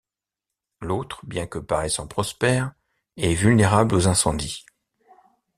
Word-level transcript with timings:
L'autre, 0.81 1.19
bien 1.27 1.45
que 1.45 1.59
paraissant 1.59 2.07
prospère, 2.07 2.73
est 3.17 3.35
vulnérable 3.35 3.93
aux 3.93 4.07
incendies. 4.07 4.65